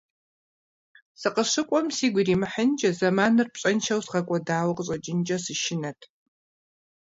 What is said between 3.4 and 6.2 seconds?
пщӏэншэу згъэкӏуэдауэ къыщӏэкӏынкӏэ сышынэрт.